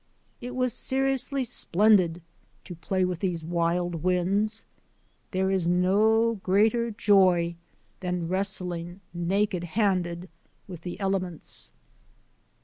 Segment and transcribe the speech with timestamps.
[0.41, 2.23] It was seriously splendid
[2.65, 4.65] to play with these wild winds.
[5.29, 7.55] There is no greater joy
[7.99, 10.27] than wrestling naked handed
[10.67, 11.71] with the elements.